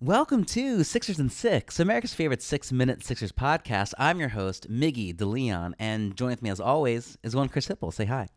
Welcome 0.00 0.44
to 0.44 0.84
Sixers 0.84 1.18
and 1.18 1.32
Six, 1.32 1.80
America's 1.80 2.14
favorite 2.14 2.40
six 2.40 2.70
minute 2.70 3.04
Sixers 3.04 3.32
podcast. 3.32 3.94
I'm 3.98 4.20
your 4.20 4.28
host, 4.28 4.70
Miggy 4.70 5.12
DeLeon, 5.12 5.72
and 5.80 6.16
joining 6.16 6.34
with 6.34 6.42
me 6.42 6.50
as 6.50 6.60
always 6.60 7.18
is 7.24 7.34
one 7.34 7.48
Chris 7.48 7.66
Hipple. 7.66 7.92
Say 7.92 8.04
hi. 8.04 8.28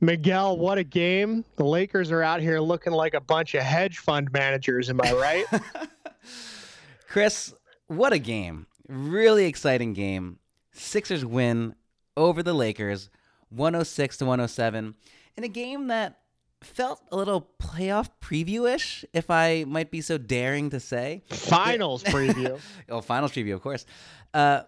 Miguel, 0.00 0.56
what 0.56 0.78
a 0.78 0.84
game. 0.84 1.44
The 1.56 1.66
Lakers 1.66 2.10
are 2.10 2.22
out 2.22 2.40
here 2.40 2.60
looking 2.60 2.94
like 2.94 3.12
a 3.12 3.20
bunch 3.20 3.54
of 3.54 3.62
hedge 3.62 3.98
fund 3.98 4.32
managers. 4.32 4.88
Am 4.88 4.98
I 5.04 5.12
right? 5.12 5.44
Chris, 7.10 7.52
what 7.88 8.14
a 8.14 8.18
game. 8.18 8.66
Really 8.88 9.44
exciting 9.44 9.92
game. 9.92 10.38
Sixers 10.72 11.26
win 11.26 11.74
over 12.16 12.42
the 12.42 12.54
Lakers 12.54 13.10
106 13.50 14.16
to 14.16 14.24
107 14.24 14.94
in 15.36 15.44
a 15.44 15.48
game 15.48 15.88
that 15.88 16.20
felt 16.66 17.00
a 17.10 17.16
little 17.16 17.48
playoff 17.60 18.10
preview-ish, 18.20 19.04
if 19.12 19.30
I 19.30 19.64
might 19.66 19.90
be 19.90 20.00
so 20.00 20.18
daring 20.18 20.70
to 20.70 20.80
say. 20.80 21.22
Finals 21.28 22.02
preview. 22.04 22.58
oh, 22.88 23.00
finals 23.00 23.32
preview, 23.32 23.54
of 23.54 23.62
course. 23.62 23.86
Uh, 24.34 24.62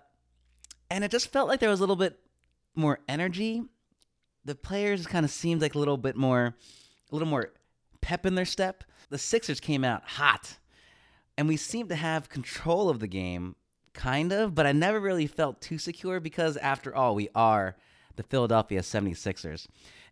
and 0.90 1.04
it 1.04 1.10
just 1.10 1.30
felt 1.32 1.48
like 1.48 1.60
there 1.60 1.68
was 1.68 1.80
a 1.80 1.82
little 1.82 1.96
bit 1.96 2.18
more 2.74 3.00
energy. 3.08 3.62
The 4.44 4.54
players 4.54 5.06
kind 5.06 5.24
of 5.24 5.30
seemed 5.30 5.60
like 5.60 5.74
a 5.74 5.78
little 5.78 5.96
bit 5.96 6.16
more, 6.16 6.54
a 7.10 7.14
little 7.14 7.28
more 7.28 7.52
pep 8.00 8.24
in 8.24 8.34
their 8.34 8.44
step. 8.46 8.84
The 9.10 9.18
Sixers 9.18 9.60
came 9.60 9.84
out 9.84 10.02
hot, 10.04 10.58
and 11.36 11.48
we 11.48 11.56
seemed 11.56 11.88
to 11.90 11.96
have 11.96 12.28
control 12.28 12.88
of 12.88 13.00
the 13.00 13.06
game, 13.06 13.56
kind 13.94 14.32
of, 14.32 14.54
but 14.54 14.66
I 14.66 14.72
never 14.72 15.00
really 15.00 15.26
felt 15.26 15.60
too 15.60 15.78
secure 15.78 16.20
because, 16.20 16.56
after 16.58 16.94
all, 16.94 17.14
we 17.14 17.28
are 17.34 17.76
the 18.16 18.22
Philadelphia 18.22 18.80
76ers. 18.80 19.66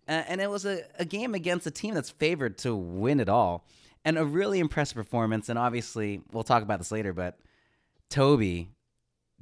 Uh, 0.09 0.23
and 0.29 0.41
it 0.41 0.51
was 0.51 0.65
a, 0.65 0.83
a 0.99 1.05
game 1.05 1.35
against 1.35 1.67
a 1.67 1.71
team 1.71 1.95
that's 1.95 2.11
favored 2.11 2.59
to 2.59 2.75
win 2.75 3.21
it 3.21 3.29
all. 3.29 3.67
And 4.05 4.17
a 4.19 4.25
really 4.25 4.61
impressive 4.61 4.95
performance. 4.95 5.49
And 5.49 5.59
obviously, 5.59 6.21
we'll 6.31 6.45
talk 6.45 6.63
about 6.63 6.79
this 6.79 6.93
later, 6.93 7.13
but 7.13 7.39
Toby 8.09 8.71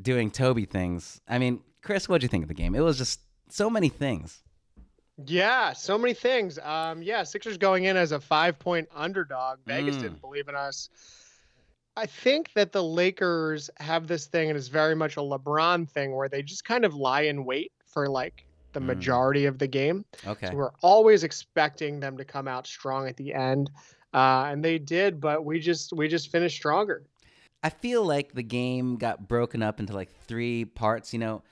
doing 0.00 0.30
Toby 0.30 0.64
things. 0.64 1.20
I 1.28 1.38
mean, 1.38 1.60
Chris, 1.82 2.08
what'd 2.08 2.22
you 2.22 2.28
think 2.28 2.44
of 2.44 2.48
the 2.48 2.54
game? 2.54 2.74
It 2.74 2.80
was 2.80 2.96
just 2.96 3.20
so 3.50 3.68
many 3.68 3.90
things. 3.90 4.42
Yeah, 5.26 5.74
so 5.74 5.96
many 5.98 6.14
things. 6.14 6.58
Um, 6.58 7.02
yeah, 7.02 7.22
Sixers 7.22 7.58
going 7.58 7.84
in 7.84 7.96
as 7.96 8.12
a 8.12 8.18
five 8.20 8.58
point 8.58 8.88
underdog. 8.94 9.58
Vegas 9.66 9.96
Mm. 9.96 10.00
didn't 10.02 10.20
believe 10.20 10.48
in 10.48 10.56
us. 10.56 10.88
I 11.96 12.06
think 12.06 12.52
that 12.54 12.72
the 12.72 12.82
Lakers 12.82 13.70
have 13.78 14.08
this 14.08 14.26
thing, 14.26 14.48
and 14.48 14.56
it's 14.58 14.66
very 14.68 14.96
much 14.96 15.16
a 15.16 15.20
LeBron 15.20 15.88
thing 15.88 16.16
where 16.16 16.28
they 16.28 16.42
just 16.42 16.64
kind 16.64 16.84
of 16.84 16.94
lie 16.94 17.22
in 17.22 17.44
wait 17.44 17.70
for 17.86 18.08
like 18.08 18.44
the 18.74 18.80
Mm. 18.80 18.86
majority 18.86 19.46
of 19.46 19.58
the 19.58 19.66
game. 19.66 20.04
Okay. 20.26 20.48
So 20.48 20.54
we're 20.54 20.72
always 20.82 21.24
expecting 21.24 22.00
them 22.00 22.16
to 22.18 22.24
come 22.24 22.46
out 22.46 22.66
strong 22.66 23.08
at 23.08 23.16
the 23.16 23.32
end. 23.32 23.70
Uh, 24.12 24.44
and 24.48 24.64
they 24.64 24.78
did, 24.78 25.20
but 25.20 25.44
we 25.44 25.58
just 25.58 25.92
we 25.92 26.06
just 26.08 26.30
finished 26.30 26.56
stronger. 26.56 27.02
I 27.62 27.70
feel 27.70 28.04
like 28.04 28.34
the 28.34 28.42
game 28.42 28.96
got 28.96 29.26
broken 29.26 29.62
up 29.62 29.80
into 29.80 29.92
like 29.94 30.10
three 30.28 30.66
parts. 30.66 31.12
You 31.12 31.18
know, 31.18 31.42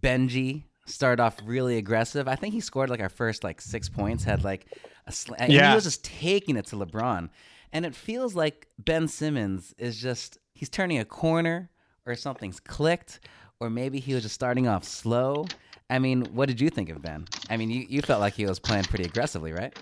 Benji 0.00 0.64
started 0.86 1.22
off 1.22 1.36
really 1.44 1.76
aggressive. 1.78 2.26
I 2.28 2.34
think 2.36 2.52
he 2.54 2.60
scored 2.60 2.90
like 2.90 3.00
our 3.00 3.08
first 3.08 3.44
like 3.44 3.60
six 3.60 3.88
points, 3.88 4.24
had 4.24 4.44
like 4.44 4.66
a 5.06 5.12
sl- 5.12 5.34
and 5.38 5.52
he 5.52 5.58
was 5.58 5.84
just 5.84 6.04
taking 6.04 6.56
it 6.56 6.66
to 6.66 6.76
LeBron. 6.76 7.30
And 7.72 7.86
it 7.86 7.94
feels 7.94 8.34
like 8.34 8.66
Ben 8.78 9.08
Simmons 9.08 9.74
is 9.78 9.96
just 10.00 10.38
he's 10.54 10.68
turning 10.68 10.98
a 10.98 11.04
corner 11.04 11.70
or 12.04 12.14
something's 12.16 12.60
clicked, 12.60 13.20
or 13.60 13.70
maybe 13.70 14.00
he 14.00 14.12
was 14.12 14.24
just 14.24 14.34
starting 14.34 14.66
off 14.68 14.84
slow. 14.84 15.46
I 15.92 15.98
mean, 15.98 16.22
what 16.34 16.48
did 16.48 16.58
you 16.58 16.70
think 16.70 16.88
of 16.88 17.02
Ben? 17.02 17.26
I 17.50 17.58
mean, 17.58 17.68
you, 17.70 17.84
you 17.86 18.00
felt 18.00 18.22
like 18.22 18.32
he 18.32 18.46
was 18.46 18.58
playing 18.58 18.84
pretty 18.84 19.04
aggressively, 19.04 19.52
right? 19.52 19.76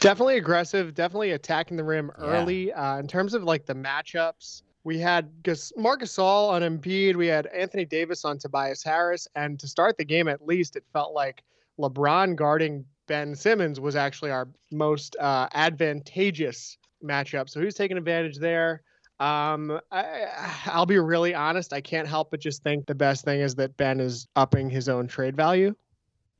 Definitely 0.00 0.38
aggressive, 0.38 0.94
definitely 0.94 1.32
attacking 1.32 1.76
the 1.76 1.84
rim 1.84 2.10
Yeah. 2.18 2.24
early. 2.24 2.72
Uh, 2.72 3.00
in 3.00 3.06
terms 3.06 3.34
of 3.34 3.44
like 3.44 3.66
the 3.66 3.74
matchups, 3.74 4.62
we 4.82 4.98
had 4.98 5.30
Marcus 5.76 6.16
Gasol 6.16 6.48
on 6.48 6.62
Embiid, 6.62 7.16
we 7.16 7.26
had 7.26 7.46
Anthony 7.48 7.84
Davis 7.84 8.24
on 8.24 8.38
Tobias 8.38 8.82
Harris, 8.82 9.28
and 9.34 9.60
to 9.60 9.68
start 9.68 9.98
the 9.98 10.06
game 10.06 10.26
at 10.26 10.46
least, 10.46 10.74
it 10.74 10.84
felt 10.94 11.12
like 11.12 11.42
LeBron 11.78 12.34
guarding 12.34 12.86
Ben 13.06 13.34
Simmons 13.34 13.80
was 13.80 13.96
actually 13.96 14.30
our 14.30 14.48
most 14.72 15.16
uh, 15.20 15.48
advantageous 15.52 16.78
matchup. 17.04 17.50
So 17.50 17.60
he 17.60 17.66
was 17.66 17.74
taking 17.74 17.98
advantage 17.98 18.38
there. 18.38 18.80
Um, 19.20 19.80
I, 19.92 20.26
I'll 20.66 20.86
be 20.86 20.98
really 20.98 21.34
honest. 21.34 21.72
I 21.72 21.80
can't 21.80 22.08
help 22.08 22.30
but 22.30 22.40
just 22.40 22.62
think 22.62 22.86
the 22.86 22.94
best 22.94 23.24
thing 23.24 23.40
is 23.40 23.54
that 23.56 23.76
Ben 23.76 24.00
is 24.00 24.26
upping 24.36 24.70
his 24.70 24.88
own 24.88 25.06
trade 25.06 25.36
value. 25.36 25.74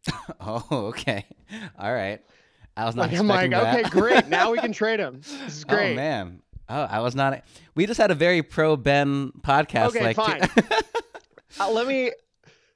Oh, 0.40 0.66
okay. 0.70 1.24
All 1.78 1.92
right. 1.92 2.20
I 2.76 2.84
was 2.84 2.94
not 2.94 3.10
Like 3.10 3.18
I'm 3.18 3.26
like, 3.28 3.50
that. 3.52 3.78
okay, 3.78 3.88
great. 3.88 4.28
Now 4.28 4.50
we 4.50 4.58
can 4.58 4.72
trade 4.82 5.00
him. 5.00 5.20
This 5.22 5.58
is 5.58 5.64
great. 5.64 5.92
Oh 5.92 5.96
man. 5.96 6.42
Oh, 6.68 6.82
I 6.82 7.00
was 7.00 7.14
not. 7.14 7.42
We 7.74 7.86
just 7.86 7.98
had 7.98 8.10
a 8.10 8.14
very 8.14 8.42
pro 8.42 8.76
Ben 8.76 9.32
podcast. 9.40 9.88
Okay, 9.88 10.02
like 10.04 10.16
fine. 10.16 10.42
Uh, 11.60 11.70
let 11.70 11.86
me 11.86 12.10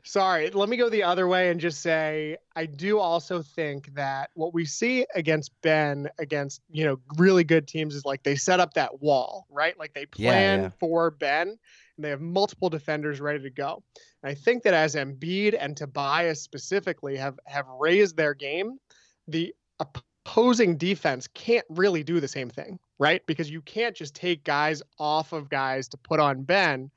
sorry 0.05 0.51
let 0.51 0.69
me 0.69 0.77
go 0.77 0.89
the 0.89 1.03
other 1.03 1.27
way 1.27 1.51
and 1.51 1.61
just 1.61 1.81
say 1.81 2.37
i 2.57 2.65
do 2.65 2.99
also 2.99 3.43
think 3.43 3.93
that 3.95 4.31
what 4.35 4.55
we 4.55 4.65
see 4.65 5.05
against 5.15 5.51
ben 5.63 6.09
against 6.19 6.63
you 6.71 6.85
know 6.85 6.99
really 7.17 7.45
good 7.45 7.67
teams 7.67 7.95
is 7.95 8.05
like 8.05 8.23
they 8.23 8.37
set 8.37 8.61
up 8.61 8.75
that 8.75 9.03
wall 9.03 9.47
right? 9.51 9.79
Like 9.79 9.95
they 9.95 10.07
Yeah, 10.17 10.31
plan 10.31 10.63
yeah. 10.63 10.71
for 10.79 11.11
ben 11.11 11.49
and 11.49 11.59
they 12.05 12.11
have 12.11 12.21
multiple 12.21 12.69
defenders 12.71 13.21
ready 13.21 13.43
to 13.43 13.51
go. 13.51 13.83
And 14.23 14.31
i 14.31 14.35
think 14.35 14.63
that 14.63 14.75
as 14.75 14.95
Embiid 14.95 15.57
and 15.59 15.77
tobias 15.77 16.41
specifically 16.41 17.17
have 17.17 17.39
have 17.47 17.67
raised 17.69 18.17
their 18.17 18.35
game 18.35 18.79
the 19.27 19.55
opposing 19.81 20.77
defense 20.77 21.29
can't 21.35 21.67
really 21.69 22.03
do 22.03 22.21
the 22.21 22.29
same 22.29 22.51
thing 22.51 22.79
right? 23.01 23.25
Because 23.27 23.49
you 23.49 23.63
can't 23.63 23.95
just 23.95 24.15
take 24.15 24.43
guys 24.43 24.83
off 24.99 25.33
of 25.33 25.49
guys 25.49 25.89
to 25.89 25.97
put 25.97 26.19
on 26.19 26.43
ben 26.43 26.91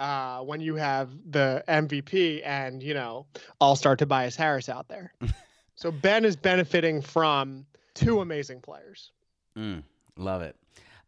uh, 0.00 0.40
when 0.40 0.60
you 0.60 0.74
have 0.76 1.10
the 1.30 1.62
MVP 1.68 2.42
and 2.44 2.82
you 2.82 2.94
know 2.94 3.26
All 3.60 3.76
Star 3.76 3.96
Tobias 3.96 4.36
Harris 4.36 4.68
out 4.68 4.88
there. 4.88 5.12
so 5.74 5.90
Ben 5.90 6.24
is 6.24 6.36
benefiting 6.36 7.00
from 7.02 7.66
two 7.94 8.20
amazing 8.20 8.60
players. 8.60 9.10
Mm, 9.56 9.82
love 10.16 10.42
it. 10.42 10.56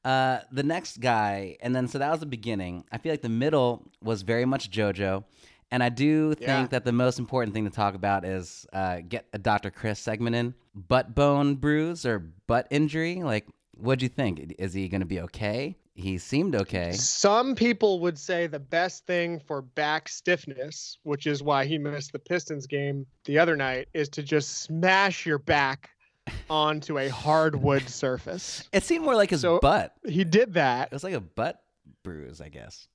Uh, 0.04 0.40
the 0.50 0.62
next 0.62 0.98
guy, 1.00 1.56
and 1.60 1.74
then 1.76 1.86
so 1.86 1.98
that 1.98 2.10
was 2.10 2.20
the 2.20 2.26
beginning. 2.26 2.84
I 2.90 2.98
feel 2.98 3.12
like 3.12 3.22
the 3.22 3.28
middle 3.28 3.86
was 4.02 4.22
very 4.22 4.46
much 4.46 4.70
JoJo, 4.70 5.24
and 5.70 5.82
I 5.82 5.90
do 5.90 6.30
think 6.34 6.48
Yeah. 6.48 6.66
that 6.68 6.84
the 6.86 6.92
most 6.92 7.18
important 7.18 7.52
thing 7.52 7.64
to 7.64 7.70
talk 7.70 7.94
about 7.94 8.24
is 8.24 8.66
uh, 8.72 9.00
get 9.06 9.26
a 9.34 9.38
Dr. 9.38 9.70
Chris 9.70 9.98
segment 10.00 10.34
in. 10.36 10.54
Butt 10.74 11.14
bone 11.14 11.56
bruise 11.56 12.06
or 12.06 12.18
butt 12.46 12.66
injury. 12.70 13.16
Like, 13.22 13.46
what'd 13.76 14.02
you 14.02 14.08
think? 14.08 14.54
Is 14.58 14.72
he 14.72 14.88
going 14.88 15.00
to 15.02 15.06
be 15.06 15.20
okay? 15.20 15.76
He 15.94 16.18
seemed 16.18 16.54
okay. 16.54 16.92
Some 16.92 17.54
people 17.54 18.00
would 18.00 18.18
say 18.18 18.46
the 18.46 18.58
best 18.60 19.06
thing 19.06 19.40
for 19.46 19.60
back 19.62 20.08
stiffness, 20.08 20.98
which 21.02 21.26
is 21.26 21.42
why 21.42 21.66
he 21.66 21.78
missed 21.78 22.12
the 22.12 22.18
Pistons 22.18 22.66
game 22.66 23.06
the 23.24 23.38
other 23.38 23.56
night, 23.56 23.88
is 23.92 24.08
to 24.10 24.22
just 24.22 24.62
smash 24.62 25.26
your 25.26 25.38
back 25.38 25.90
onto 26.48 26.98
a 26.98 27.08
hardwood 27.08 27.88
surface. 27.88 28.68
It 28.72 28.84
seemed 28.84 29.04
more 29.04 29.16
like 29.16 29.30
his 29.30 29.40
So- 29.42 29.58
butt. 29.58 29.92
He 30.06 30.24
did 30.24 30.54
that. 30.54 30.86
It 30.88 30.92
was 30.92 31.04
like 31.04 31.14
a 31.14 31.20
butt 31.20 31.60
bruise, 32.04 32.40
I 32.40 32.48
guess. 32.48 32.86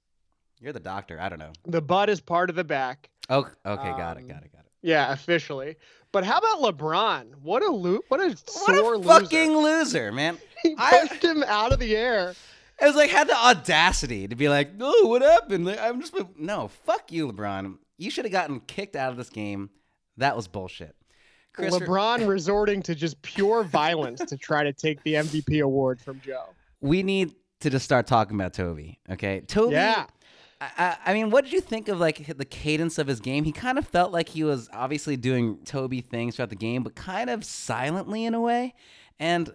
You're 0.62 0.74
the 0.74 0.80
doctor. 0.80 1.20
I 1.20 1.28
don't 1.30 1.40
know. 1.40 1.52
The 1.66 1.82
butt 1.82 2.10
is 2.10 2.22
part 2.22 2.50
of 2.50 2.56
the 2.56 2.64
back. 2.64 3.10
Oh, 3.30 3.40
okay. 3.66 3.90
Got 3.92 4.18
it. 4.18 4.22
Um, 4.22 4.28
Got 4.30 4.44
it. 4.44 4.52
Got 4.54 4.62
it. 4.62 4.72
Yeah, 4.82 5.12
officially. 5.12 5.76
But 6.12 6.24
how 6.24 6.38
about 6.38 6.62
LeBron? 6.62 7.36
What 7.42 7.62
a 7.62 7.70
lo- 7.70 8.00
what 8.08 8.22
a 8.22 8.30
What 8.30 8.50
sore 8.50 8.94
a 8.94 8.98
loser. 8.98 9.10
fucking 9.10 9.58
loser, 9.58 10.12
man. 10.12 10.38
He 10.64 10.74
I- 10.80 11.08
pushed 11.08 11.24
him 11.24 11.44
out 11.44 11.74
of 11.74 11.80
the 11.80 11.96
air. 11.96 12.34
It 12.82 12.86
was 12.86 12.96
like 12.96 13.10
had 13.10 13.28
the 13.30 13.38
audacity 13.38 14.28
to 14.28 14.36
be 14.36 14.50
like, 14.50 14.72
"Oh, 14.80 15.08
what 15.08 15.22
happened? 15.22 15.66
Like, 15.66 15.80
I'm 15.80 16.02
just 16.02 16.14
no, 16.38 16.68
fuck 16.68 17.12
you, 17.12 17.32
LeBron. 17.32 17.78
You 17.98 18.12
should 18.12 18.26
have 18.26 18.32
gotten 18.32 18.60
kicked 18.62 18.96
out 18.96 19.12
of 19.12 19.18
this 19.18 19.30
game. 19.30 19.70
That 20.18 20.36
was 20.36 20.48
bullshit." 20.48 20.96
Chris, 21.54 21.74
LeBron 21.74 22.28
resorting 22.28 22.82
to 22.84 22.96
just 22.96 23.22
pure 23.22 23.64
violence 23.64 24.20
to 24.26 24.36
try 24.38 24.64
to 24.64 24.74
take 24.74 25.02
the 25.04 25.14
MVP 25.14 25.64
award 25.64 26.02
from 26.02 26.20
Joe. 26.20 26.48
we 26.82 27.02
need 27.02 27.34
to 27.62 27.70
just 27.70 27.86
start 27.86 28.08
talking 28.08 28.36
about 28.36 28.54
Toby. 28.54 29.00
Okay, 29.10 29.40
Toby. 29.42 29.74
Yeah. 29.74 30.06
I, 30.60 30.70
I, 30.78 30.98
I 31.08 31.14
mean, 31.14 31.30
what 31.32 31.44
did 31.44 31.54
you 31.54 31.62
think 31.62 31.88
of 31.88 32.00
like 32.00 32.38
the 32.38 32.46
cadence 32.46 32.98
of 32.98 33.08
his 33.08 33.20
game? 33.20 33.44
He 33.46 33.52
kind 33.52 33.78
of 33.78 33.88
felt 33.88 34.12
like 34.12 34.30
he 34.30 34.44
was 34.44 34.70
obviously 34.74 35.16
doing 35.18 35.60
Toby 35.66 36.02
things 36.02 36.36
throughout 36.36 36.50
the 36.50 36.56
game, 36.56 36.84
but 36.84 36.96
kind 36.96 37.30
of 37.30 37.44
silently 37.46 38.26
in 38.26 38.34
a 38.34 38.42
way. 38.42 38.74
And 39.20 39.54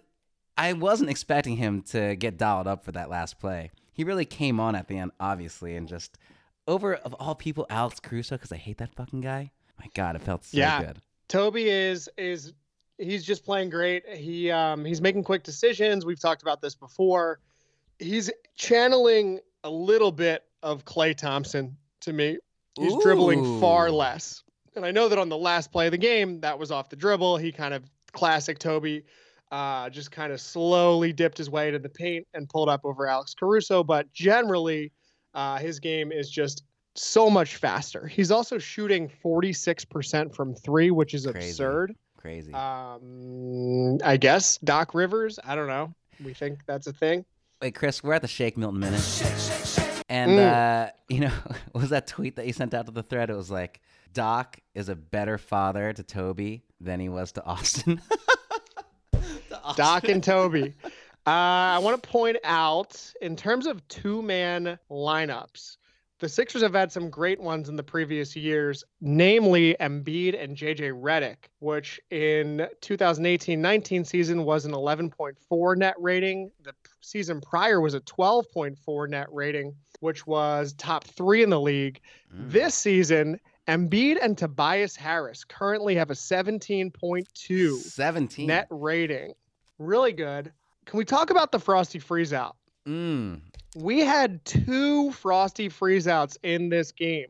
I 0.61 0.73
wasn't 0.73 1.09
expecting 1.09 1.57
him 1.57 1.81
to 1.89 2.15
get 2.15 2.37
dialed 2.37 2.67
up 2.67 2.83
for 2.85 2.91
that 2.91 3.09
last 3.09 3.39
play. 3.39 3.71
He 3.93 4.03
really 4.03 4.25
came 4.25 4.59
on 4.59 4.75
at 4.75 4.87
the 4.87 4.97
end, 4.97 5.11
obviously, 5.19 5.75
and 5.75 5.87
just 5.87 6.19
over 6.67 6.93
of 6.95 7.15
all 7.15 7.33
people, 7.33 7.65
Alex 7.69 7.99
Caruso, 7.99 8.35
because 8.35 8.51
I 8.51 8.57
hate 8.57 8.77
that 8.77 8.93
fucking 8.95 9.21
guy. 9.21 9.51
My 9.79 9.87
God, 9.95 10.15
it 10.15 10.21
felt 10.21 10.45
so 10.45 10.57
Yeah. 10.57 10.83
good. 10.83 10.97
Toby 11.27 11.67
is 11.67 12.07
is 12.15 12.53
he's 12.99 13.23
just 13.23 13.43
playing 13.43 13.71
great. 13.71 14.07
He 14.07 14.51
um 14.51 14.85
he's 14.85 15.01
making 15.01 15.23
quick 15.23 15.41
decisions. 15.41 16.05
We've 16.05 16.19
talked 16.21 16.43
about 16.43 16.61
this 16.61 16.75
before. 16.75 17.39
He's 17.97 18.29
channeling 18.55 19.39
a 19.63 19.69
little 19.69 20.11
bit 20.11 20.43
of 20.61 20.85
Klay 20.85 21.15
Thompson 21.17 21.75
to 22.01 22.13
me. 22.13 22.37
He's 22.79 22.95
dribbling 23.01 23.59
far 23.59 23.89
less. 23.89 24.43
And 24.75 24.85
I 24.85 24.91
know 24.91 25.09
that 25.09 25.17
on 25.17 25.27
the 25.29 25.37
last 25.37 25.71
play 25.71 25.87
of 25.87 25.91
the 25.91 25.97
game, 25.97 26.41
that 26.41 26.59
was 26.59 26.69
off 26.71 26.89
the 26.89 26.95
dribble. 26.95 27.37
He 27.37 27.51
kind 27.51 27.73
of 27.73 27.83
classic 28.11 28.59
Toby. 28.59 29.03
Uh, 29.51 29.89
just 29.89 30.11
kind 30.11 30.31
of 30.31 30.39
slowly 30.41 31.11
dipped 31.13 31.37
his 31.37 31.49
way 31.49 31.67
into 31.67 31.79
the 31.79 31.89
paint 31.89 32.25
and 32.33 32.47
pulled 32.49 32.69
up 32.69 32.81
over 32.85 33.07
Alex 33.07 33.33
Caruso. 33.37 33.83
But 33.83 34.11
generally, 34.13 34.91
uh, 35.33 35.57
his 35.59 35.79
game 35.79 36.11
is 36.11 36.29
just 36.29 36.63
so 36.95 37.29
much 37.29 37.55
faster. 37.57 38.07
He's 38.07 38.31
also 38.31 38.57
shooting 38.57 39.09
46% 39.23 40.35
from 40.35 40.55
three, 40.55 40.91
which 40.91 41.13
is 41.13 41.25
Crazy. 41.25 41.49
absurd. 41.49 41.95
Crazy. 42.17 42.53
Um, 42.53 43.97
I 44.03 44.17
guess 44.17 44.57
Doc 44.57 44.93
Rivers. 44.93 45.39
I 45.43 45.55
don't 45.55 45.67
know. 45.67 45.93
We 46.23 46.33
think 46.33 46.59
that's 46.67 46.87
a 46.87 46.93
thing. 46.93 47.25
Wait, 47.61 47.75
Chris, 47.75 48.03
we're 48.03 48.13
at 48.13 48.21
the 48.21 48.27
Shake 48.27 48.57
Milton 48.57 48.79
minute. 48.79 48.99
And, 50.09 50.31
Mm. 50.31 50.87
uh, 50.87 50.91
you 51.09 51.19
know, 51.21 51.29
what 51.71 51.81
was 51.81 51.89
that 51.91 52.07
tweet 52.07 52.35
that 52.35 52.45
you 52.45 52.53
sent 52.53 52.73
out 52.73 52.85
to 52.87 52.91
the 52.91 53.03
thread? 53.03 53.29
It 53.29 53.35
was 53.35 53.49
like, 53.49 53.81
Doc 54.13 54.59
is 54.75 54.89
a 54.89 54.95
better 54.95 55.37
father 55.37 55.93
to 55.93 56.03
Toby 56.03 56.63
than 56.81 56.99
he 56.99 57.07
was 57.09 57.31
to 57.33 57.45
Austin. 57.45 58.01
To 59.69 59.73
Doc 59.77 60.09
and 60.09 60.23
Toby. 60.23 60.73
Uh, 61.25 61.29
I 61.29 61.79
want 61.79 62.01
to 62.01 62.09
point 62.09 62.37
out, 62.43 63.13
in 63.21 63.35
terms 63.35 63.67
of 63.67 63.87
two 63.87 64.21
man 64.21 64.79
lineups, 64.89 65.77
the 66.21 66.29
Sixers 66.29 66.61
have 66.61 66.75
had 66.75 66.91
some 66.91 67.09
great 67.09 67.39
ones 67.39 67.67
in 67.67 67.75
the 67.75 67.83
previous 67.83 68.35
years, 68.35 68.83
namely 69.01 69.75
Embiid 69.79 70.41
and 70.41 70.55
JJ 70.55 71.01
Redick, 71.01 71.49
which 71.59 71.99
in 72.11 72.67
2018 72.81 73.59
19 73.59 74.05
season 74.05 74.45
was 74.45 74.65
an 74.65 74.71
11.4 74.71 75.77
net 75.77 75.95
rating. 75.97 76.51
The 76.63 76.73
season 77.01 77.41
prior 77.41 77.81
was 77.81 77.95
a 77.95 78.01
12.4 78.01 79.09
net 79.09 79.27
rating, 79.31 79.73
which 79.99 80.27
was 80.27 80.73
top 80.73 81.05
three 81.05 81.41
in 81.41 81.49
the 81.49 81.59
league. 81.59 81.99
Mm. 82.31 82.51
This 82.51 82.75
season, 82.75 83.39
Embiid 83.67 84.17
and 84.21 84.37
Tobias 84.37 84.95
Harris 84.95 85.43
currently 85.43 85.95
have 85.95 86.11
a 86.11 86.15
17.2 86.15 87.77
17. 87.77 88.45
net 88.45 88.67
rating. 88.69 89.33
Really 89.81 90.11
good. 90.13 90.51
Can 90.85 90.97
we 90.97 91.05
talk 91.05 91.29
about 91.29 91.51
the 91.51 91.59
Frosty 91.59 91.99
freeze 91.99 92.33
out? 92.33 92.55
Mm. 92.87 93.41
We 93.75 93.99
had 94.01 94.43
two 94.45 95.11
Frosty 95.11 95.69
freeze 95.69 96.07
outs 96.07 96.37
in 96.43 96.69
this 96.69 96.91
game 96.91 97.27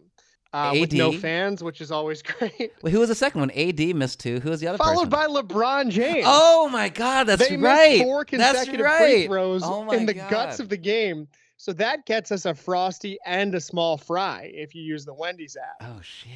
uh, 0.53 0.75
with 0.80 0.92
no 0.94 1.12
fans, 1.12 1.63
which 1.63 1.80
is 1.81 1.92
always 1.92 2.21
great. 2.24 2.71
Wait, 2.81 2.92
who 2.92 3.00
was 3.00 3.09
the 3.09 3.15
second 3.15 3.39
one? 3.42 3.51
AD 3.51 3.80
missed 3.95 4.19
two. 4.19 4.39
Who 4.39 4.50
was 4.50 4.59
the 4.59 4.68
other 4.68 4.77
Followed 4.77 5.09
person? 5.12 5.33
by 5.33 5.42
LeBron 5.42 5.89
James. 5.89 6.25
Oh 6.27 6.68
my 6.69 6.89
God, 6.89 7.25
that's 7.25 7.48
they 7.48 7.57
right. 7.57 7.92
missed 7.92 8.03
four 8.03 8.25
consecutive 8.25 8.86
right. 8.86 9.00
free 9.00 9.27
throws 9.27 9.62
Oh 9.63 9.89
in 9.92 10.06
the 10.06 10.13
God. 10.13 10.30
guts 10.30 10.59
of 10.59 10.69
the 10.69 10.77
game. 10.77 11.27
So 11.57 11.74
that 11.74 12.06
gets 12.07 12.31
us 12.31 12.45
a 12.45 12.56
Frosty 12.56 13.18
and 13.25 13.53
a 13.53 13.62
small 13.62 13.98
fry 13.98 14.50
if 14.53 14.74
you 14.74 14.81
use 14.81 15.06
the 15.06 15.13
Wendy's 15.13 15.56
app. 15.56 15.88
Oh 15.89 16.01
shit. 16.01 16.30